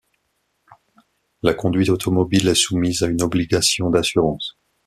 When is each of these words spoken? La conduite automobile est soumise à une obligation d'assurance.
La 1.43 1.53
conduite 1.53 1.89
automobile 1.89 2.47
est 2.47 2.55
soumise 2.55 3.03
à 3.03 3.07
une 3.07 3.21
obligation 3.21 3.91
d'assurance. 3.91 4.57